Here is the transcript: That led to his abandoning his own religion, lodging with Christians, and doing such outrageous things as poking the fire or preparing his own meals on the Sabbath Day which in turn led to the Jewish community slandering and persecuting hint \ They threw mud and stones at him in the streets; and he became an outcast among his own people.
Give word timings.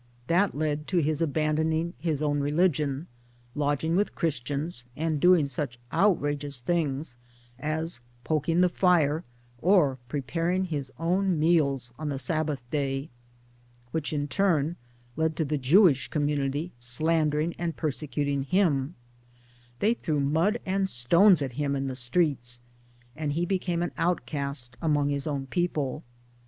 That 0.25 0.57
led 0.57 0.87
to 0.87 0.97
his 0.97 1.21
abandoning 1.21 1.93
his 1.99 2.23
own 2.23 2.39
religion, 2.39 3.05
lodging 3.53 3.95
with 3.95 4.15
Christians, 4.15 4.83
and 4.95 5.19
doing 5.19 5.47
such 5.47 5.77
outrageous 5.93 6.59
things 6.59 7.17
as 7.59 8.01
poking 8.23 8.61
the 8.61 8.67
fire 8.69 9.23
or 9.59 9.99
preparing 10.09 10.63
his 10.63 10.91
own 10.97 11.37
meals 11.37 11.93
on 11.99 12.09
the 12.09 12.17
Sabbath 12.17 12.67
Day 12.71 13.11
which 13.91 14.11
in 14.11 14.27
turn 14.27 14.75
led 15.15 15.35
to 15.35 15.45
the 15.45 15.59
Jewish 15.59 16.07
community 16.07 16.71
slandering 16.79 17.53
and 17.59 17.77
persecuting 17.77 18.41
hint 18.41 18.95
\ 19.39 19.79
They 19.81 19.93
threw 19.93 20.19
mud 20.19 20.57
and 20.65 20.89
stones 20.89 21.43
at 21.43 21.51
him 21.51 21.75
in 21.75 21.85
the 21.85 21.93
streets; 21.93 22.59
and 23.15 23.33
he 23.33 23.45
became 23.45 23.83
an 23.83 23.91
outcast 23.99 24.77
among 24.81 25.09
his 25.09 25.27
own 25.27 25.45
people. 25.45 26.01